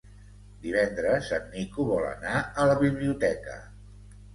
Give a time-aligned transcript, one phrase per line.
[0.63, 3.65] Divendres en Nico vol anar a la biblioteca.